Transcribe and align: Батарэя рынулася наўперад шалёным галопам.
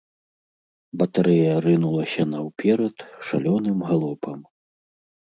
Батарэя 1.01 1.55
рынулася 1.65 2.25
наўперад 2.31 2.95
шалёным 3.29 3.77
галопам. 3.91 4.39